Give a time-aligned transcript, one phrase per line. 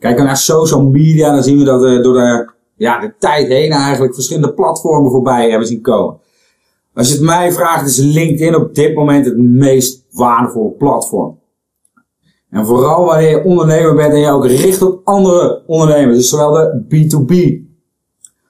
[0.00, 3.48] Kijken we naar social media, dan zien we dat we door de, ja, de tijd
[3.48, 6.18] heen eigenlijk verschillende platformen voorbij hebben zien komen.
[6.94, 11.38] Als je het mij vraagt, is LinkedIn op dit moment het meest waardevolle platform.
[12.50, 16.52] En vooral wanneer je ondernemer bent en je ook richt op andere ondernemers, dus zowel
[16.52, 17.68] de B2B.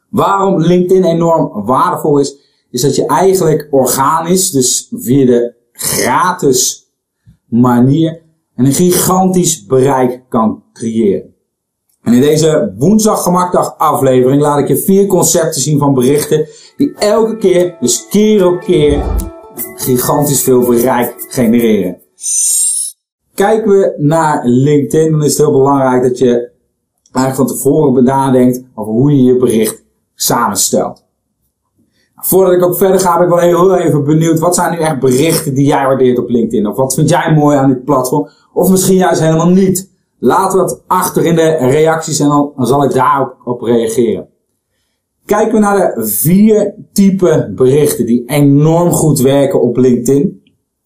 [0.09, 2.37] Waarom LinkedIn enorm waardevol is,
[2.71, 6.91] is dat je eigenlijk organisch, dus via de gratis
[7.47, 8.23] manier,
[8.57, 11.30] een gigantisch bereik kan creëren.
[12.11, 16.95] En in deze woensdag gemakdag aflevering laat ik je vier concepten zien van berichten die
[16.99, 19.03] elke keer, dus keer op keer,
[19.75, 22.01] gigantisch veel bereik genereren.
[23.35, 26.51] Kijken we naar LinkedIn, dan is het heel belangrijk dat je
[27.13, 29.85] eigenlijk van tevoren nadenkt over hoe je je bericht
[30.15, 31.05] samenstelt.
[32.17, 34.39] Voordat ik ook verder ga, ben ik wel heel even benieuwd.
[34.39, 36.67] Wat zijn nu echt berichten die jij waardeert op LinkedIn?
[36.67, 38.29] Of wat vind jij mooi aan dit platform?
[38.53, 39.91] Of misschien juist helemaal niet.
[40.23, 44.29] Laat dat achter in de reacties en dan, zal ik daarop op reageren.
[45.25, 50.43] Kijken we naar de vier typen berichten die enorm goed werken op LinkedIn.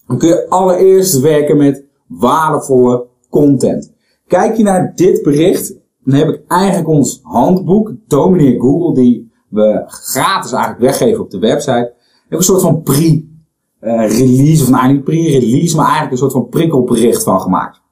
[0.07, 3.93] Dan kun je allereerst werken met waardevolle content.
[4.27, 9.83] Kijk je naar dit bericht, dan heb ik eigenlijk ons handboek, Domineer Google, die we
[9.87, 11.95] gratis eigenlijk weggeven op de website.
[11.97, 16.49] Ik heb een soort van pre-release, of nou niet pre-release, maar eigenlijk een soort van
[16.49, 17.83] prikkelbericht van gemaakt.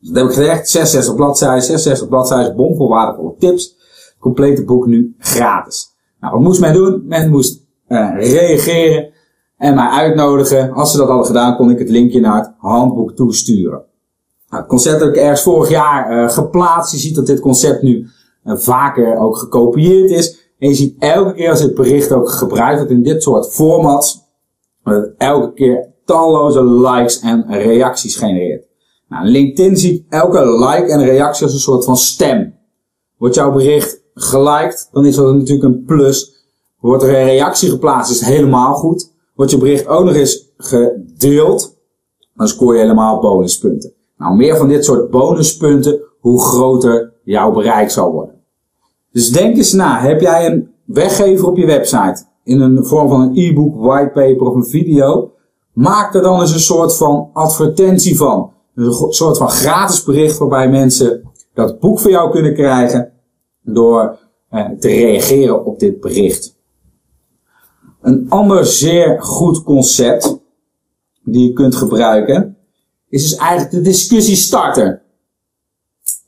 [0.00, 3.76] Dus dat heb ik gezegd, 66 bladzijden, 66 bladzijden, bomvol waardevolle tips.
[4.18, 5.96] Complete boek nu gratis.
[6.20, 7.02] Nou, wat moest men doen?
[7.06, 9.12] Men moest uh, reageren
[9.56, 10.72] en mij uitnodigen.
[10.72, 13.82] Als ze dat hadden gedaan, kon ik het linkje naar het handboek toesturen.
[14.48, 16.92] Nou, het concept heb ik ergens vorig jaar uh, geplaatst.
[16.92, 18.06] Je ziet dat dit concept nu
[18.44, 20.52] uh, vaker ook gekopieerd is.
[20.58, 24.24] En je ziet elke keer als dit bericht ook gebruikt wordt in dit soort formats,
[24.84, 28.67] dat het elke keer talloze likes en reacties genereert.
[29.08, 32.54] Nou, LinkedIn ziet elke like en reactie als een soort van stem.
[33.16, 36.46] Wordt jouw bericht geliked, dan is dat natuurlijk een plus.
[36.80, 39.12] Wordt er een reactie geplaatst, is helemaal goed.
[39.34, 41.76] Wordt je bericht ook nog eens gedeeld,
[42.34, 43.92] dan scoor je helemaal bonuspunten.
[44.16, 48.34] Nou, meer van dit soort bonuspunten, hoe groter jouw bereik zal worden.
[49.12, 53.20] Dus denk eens na, heb jij een weggever op je website in een vorm van
[53.20, 55.32] een e-book, whitepaper of een video?
[55.72, 58.52] Maak er dan eens een soort van advertentie van.
[58.78, 61.22] Een soort van gratis bericht waarbij mensen
[61.54, 63.12] dat boek voor jou kunnen krijgen
[63.62, 64.18] door
[64.48, 66.56] eh, te reageren op dit bericht.
[68.00, 70.38] Een ander zeer goed concept
[71.24, 72.56] die je kunt gebruiken
[73.08, 75.02] is dus eigenlijk de discussiestarter.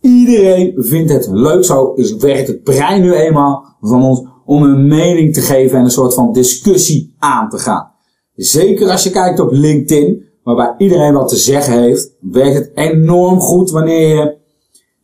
[0.00, 5.34] Iedereen vindt het leuk, zo werkt het brein nu eenmaal van ons om een mening
[5.34, 7.92] te geven en een soort van discussie aan te gaan.
[8.34, 13.40] Zeker als je kijkt op LinkedIn, waarbij iedereen wat te zeggen heeft, werkt het enorm
[13.40, 14.38] goed wanneer je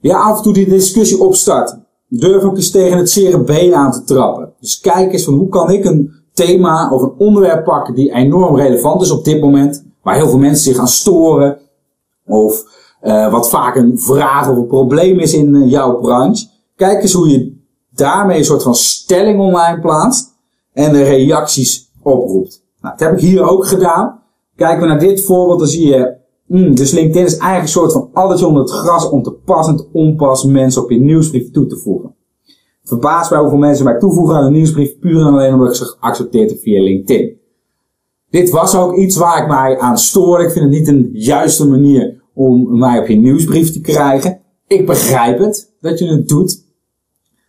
[0.01, 1.79] ja, af en toe die discussie opstart.
[2.09, 4.53] Durf ook eens tegen het zere been aan te trappen.
[4.61, 8.57] Dus kijk eens van hoe kan ik een thema of een onderwerp pakken die enorm
[8.57, 11.59] relevant is op dit moment, waar heel veel mensen zich aan storen,
[12.27, 12.65] of
[13.03, 16.47] uh, wat vaak een vraag of een probleem is in uh, jouw branche.
[16.77, 17.57] Kijk eens hoe je
[17.91, 20.33] daarmee een soort van stelling online plaatst
[20.73, 22.63] en de reacties oproept.
[22.81, 24.23] Nou, dat heb ik hier ook gedaan.
[24.57, 26.15] Kijken we naar dit voorbeeld, dan zie je,
[26.47, 29.89] mm, dus LinkedIn is eigenlijk een soort van alletje onder het gras om te passend
[29.93, 32.15] onpas mensen op je nieuwsbrief toe te voegen.
[32.81, 35.75] Het verbaast mij hoeveel mensen mij toevoegen aan een nieuwsbrief puur en alleen omdat ik
[35.75, 37.37] ze geaccepteerd heb via LinkedIn.
[38.31, 40.45] Dit was ook iets waar ik mij aan stoorde.
[40.45, 44.41] Ik vind het niet een juiste manier om mij op je nieuwsbrief te krijgen.
[44.67, 46.65] Ik begrijp het dat je het doet.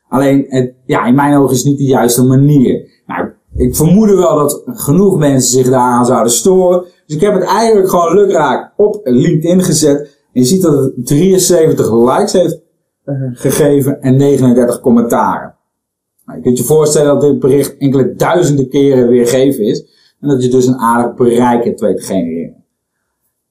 [0.07, 2.97] Alleen, ja, in mijn ogen is het niet de juiste manier.
[3.57, 6.84] Ik vermoedde wel dat genoeg mensen zich daaraan zouden storen.
[7.06, 10.00] Dus ik heb het eigenlijk gewoon lukraak op LinkedIn gezet.
[10.34, 12.59] En je ziet dat het 73 likes heeft
[13.06, 15.56] uh, gegeven en 39 commentaren.
[16.25, 19.85] Nou, je kunt je voorstellen dat dit bericht enkele duizenden keren weergegeven is.
[20.19, 22.66] En dat je dus een aardig bereik hebt weet te genereren.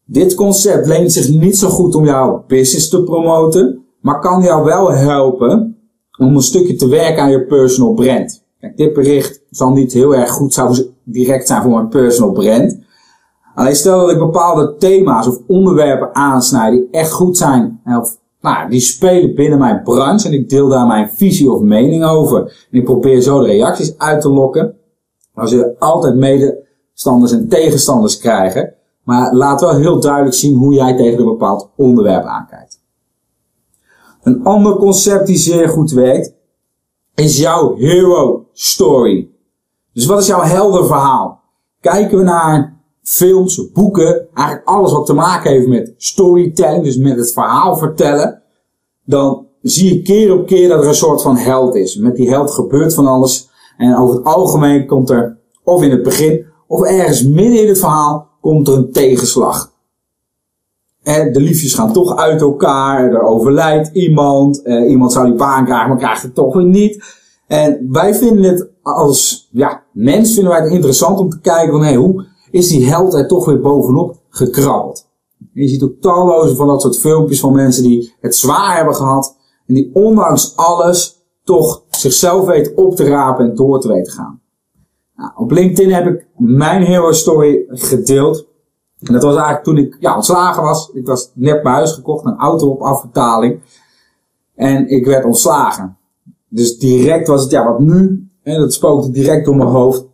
[0.05, 4.65] Dit concept leent zich niet zo goed om jouw business te promoten, maar kan jou
[4.65, 5.77] wel helpen
[6.19, 8.46] om een stukje te werken aan je personal brand.
[8.61, 12.79] Kijk, dit bericht zal niet heel erg goed zou direct zijn voor mijn personal brand.
[13.55, 18.71] Alleen stel dat ik bepaalde thema's of onderwerpen aansnijd die echt goed zijn, of nou,
[18.71, 22.41] die spelen binnen mijn branche en ik deel daar mijn visie of mening over.
[22.71, 24.75] En ik probeer zo de reacties uit te lokken.
[25.35, 28.75] Dan zul je altijd medestanders en tegenstanders krijgen.
[29.03, 32.81] Maar laat wel heel duidelijk zien hoe jij tegen een bepaald onderwerp aankijkt.
[34.23, 36.35] Een ander concept die zeer goed werkt,
[37.15, 39.29] is jouw hero story.
[39.93, 41.41] Dus wat is jouw helder verhaal?
[41.81, 47.17] Kijken we naar films, boeken, eigenlijk alles wat te maken heeft met storytelling, dus met
[47.17, 48.43] het verhaal vertellen,
[49.05, 51.97] dan zie je keer op keer dat er een soort van held is.
[51.97, 53.49] Met die held gebeurt van alles.
[53.77, 57.79] En over het algemeen komt er, of in het begin, of ergens midden in het
[57.79, 59.75] verhaal, komt er een tegenslag.
[61.03, 65.65] En de liefjes gaan toch uit elkaar, er overlijdt iemand, eh, iemand zou die baan
[65.65, 67.05] krijgen, maar krijgt het toch weer niet.
[67.47, 71.83] En wij vinden het als ja, mens vinden wij het interessant om te kijken van
[71.83, 75.09] hey, hoe is die held er toch weer bovenop gekrabbeld.
[75.39, 78.95] En je ziet ook talloze van dat soort filmpjes van mensen die het zwaar hebben
[78.95, 84.13] gehad en die ondanks alles toch zichzelf weten op te rapen en door te weten
[84.13, 84.41] gaan.
[85.17, 88.47] Nou, op LinkedIn heb ik mijn hero story gedeeld.
[89.01, 90.91] En dat was eigenlijk toen ik ja, ontslagen was.
[90.93, 93.61] Ik was net bij huis gekocht, een auto op afbetaling.
[94.55, 95.97] En ik werd ontslagen.
[96.49, 98.29] Dus direct was het, ja, wat nu?
[98.43, 100.07] En dat spookte direct door mijn hoofd.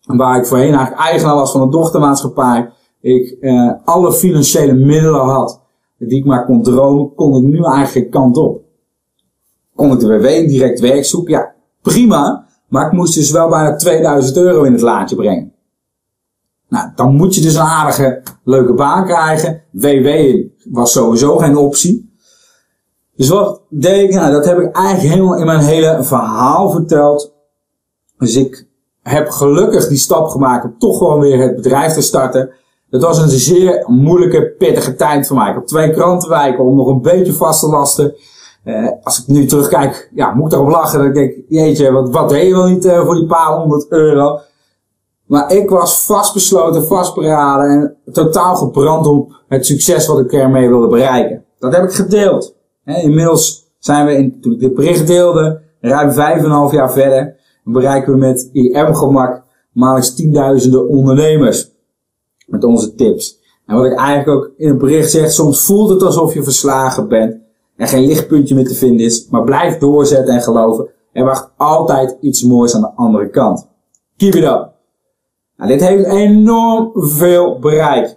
[0.00, 2.70] Waar ik voorheen eigenlijk eigenaar was van een dochtermaatschappij.
[3.00, 5.60] Ik eh, alle financiële middelen had
[5.98, 8.62] die ik maar kon dromen, kon ik nu eigenlijk kant op.
[9.74, 11.32] Kon ik de WW direct werk zoeken?
[11.32, 12.46] Ja, prima.
[12.68, 15.52] Maar ik moest dus wel bijna 2000 euro in het laadje brengen.
[16.68, 19.62] Nou, dan moet je dus een aardige, leuke baan krijgen.
[19.70, 20.08] WW
[20.70, 22.09] was sowieso geen optie.
[23.20, 24.14] Dus wat deed ik?
[24.14, 27.32] Nou, dat heb ik eigenlijk helemaal in mijn hele verhaal verteld.
[28.18, 28.66] Dus ik
[29.02, 32.50] heb gelukkig die stap gemaakt om toch gewoon weer het bedrijf te starten.
[32.90, 35.48] Dat was een zeer moeilijke, pittige tijd voor mij.
[35.48, 38.14] Ik heb twee krantenwijken om nog een beetje vast te lasten.
[38.64, 41.04] Uh, als ik nu terugkijk, ja, moet ik erop lachen.
[41.04, 44.38] Ik denk, jeetje, wat, wat deed je wel niet uh, voor die paar honderd euro?
[45.26, 50.88] Maar ik was vastbesloten, vastberaden en totaal gebrand om het succes wat ik ermee wilde
[50.88, 51.44] bereiken.
[51.58, 52.58] Dat heb ik gedeeld.
[52.84, 56.92] Inmiddels zijn we, in, toen ik dit bericht deelde, ruim vijf en een half jaar
[56.92, 59.42] verder, bereiken we met IM-gemak
[59.72, 61.70] maandelijks tienduizenden ondernemers.
[62.46, 63.38] Met onze tips.
[63.66, 67.08] En wat ik eigenlijk ook in het bericht zeg, soms voelt het alsof je verslagen
[67.08, 67.36] bent
[67.76, 70.88] en geen lichtpuntje meer te vinden is, maar blijf doorzetten en geloven.
[71.12, 73.68] Er wacht altijd iets moois aan de andere kant.
[74.16, 74.72] Keep it up.
[75.56, 78.16] Nou, dit heeft enorm veel bereik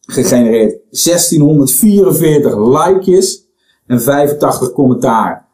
[0.00, 0.78] gegenereerd.
[0.90, 3.45] 1644 likejes
[3.86, 5.44] en 85 commentaren.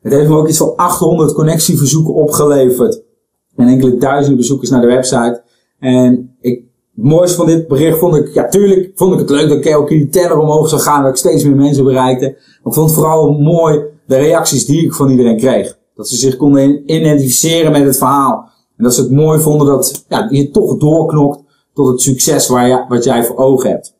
[0.00, 3.02] Het heeft me ook iets van 800 connectieverzoeken opgeleverd.
[3.56, 5.42] En enkele duizenden bezoekers naar de website.
[5.78, 6.64] En ik,
[6.94, 9.88] het mooiste van dit bericht vond ik, ja tuurlijk vond ik het leuk dat ook
[9.88, 11.02] die teller omhoog zou gaan.
[11.02, 12.26] Dat ik steeds meer mensen bereikte.
[12.26, 15.78] Maar ik vond vooral mooi de reacties die ik van iedereen kreeg.
[15.94, 18.50] Dat ze zich konden identificeren met het verhaal.
[18.76, 21.40] En dat ze het mooi vonden dat ja, je toch doorknokt
[21.74, 23.94] tot het succes waar je, wat jij voor ogen hebt.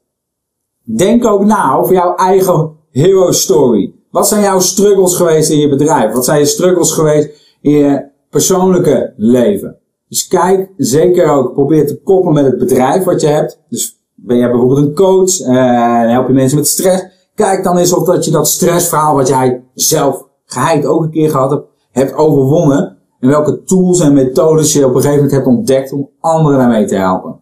[0.83, 3.95] Denk ook na over jouw eigen hero story.
[4.11, 6.13] Wat zijn jouw struggles geweest in je bedrijf?
[6.13, 9.79] Wat zijn je struggles geweest in je persoonlijke leven?
[10.09, 13.61] Dus kijk zeker ook, probeer te koppelen met het bedrijf wat je hebt.
[13.69, 17.05] Dus ben jij bijvoorbeeld een coach en help je mensen met stress.
[17.35, 21.31] Kijk dan eens of dat je dat stressverhaal wat jij zelf geheid ook een keer
[21.31, 22.99] gehad hebt, hebt overwonnen.
[23.21, 26.87] En welke tools en methodes je op een gegeven moment hebt ontdekt om anderen daarmee
[26.87, 27.41] te helpen.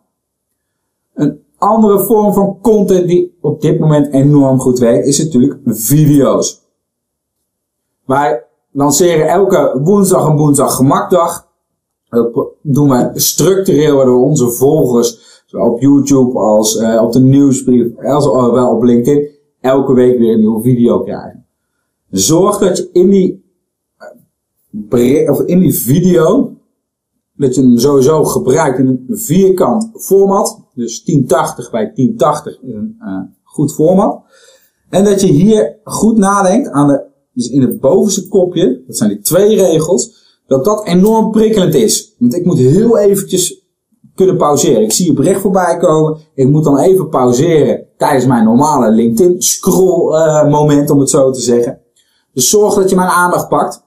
[1.59, 6.67] Andere vorm van content die op dit moment enorm goed werkt, is natuurlijk video's.
[8.05, 11.47] Wij lanceren elke woensdag een woensdag gemakdag.
[12.09, 17.87] Dat doen wij structureel, waardoor onze volgers, zowel op YouTube als uh, op de nieuwsbrief,
[18.05, 19.29] als uh, wel op LinkedIn,
[19.61, 21.47] elke week weer een nieuwe video krijgen.
[22.11, 23.45] Zorg dat je in die,
[24.91, 26.58] uh, of in die video,
[27.39, 30.61] dat je hem sowieso gebruikt in een vierkant format.
[30.75, 34.23] Dus 1080 bij 1080 is een uh, goed format.
[34.89, 39.11] En dat je hier goed nadenkt aan de, dus in het bovenste kopje, dat zijn
[39.11, 42.15] die twee regels, dat dat enorm prikkelend is.
[42.19, 43.67] Want ik moet heel eventjes
[44.15, 44.83] kunnen pauzeren.
[44.83, 46.19] Ik zie bericht voorbij komen.
[46.35, 51.31] Ik moet dan even pauzeren tijdens mijn normale LinkedIn scroll uh, moment, om het zo
[51.31, 51.81] te zeggen.
[52.33, 53.87] Dus zorg dat je mijn aandacht pakt.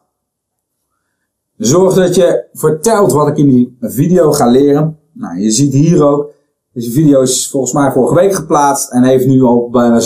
[1.62, 4.98] Zorg dat je vertelt wat ik in die video ga leren.
[5.14, 6.32] Nou, je ziet hier ook,
[6.74, 10.02] deze video is volgens mij vorige week geplaatst en heeft nu al bijna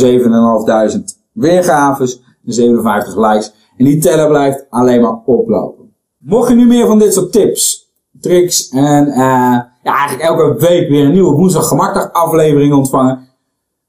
[0.97, 3.53] 7.500 weergaves en 57 likes.
[3.77, 5.93] En die teller blijft alleen maar oplopen.
[6.17, 10.89] Mocht je nu meer van dit soort tips, tricks en uh, ja, eigenlijk elke week
[10.89, 13.27] weer een nieuwe woensdag gemakdag aflevering ontvangen.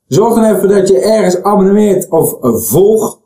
[0.07, 2.37] Zorg dan even dat je ergens abonneert of
[2.69, 3.19] volgt.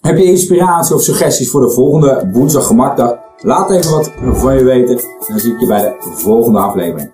[0.00, 3.30] Heb je inspiratie of suggesties voor de volgende woensdag gemakdag?
[3.42, 4.96] Laat even wat van je weten.
[4.98, 7.10] En dan zie ik je bij de volgende aflevering.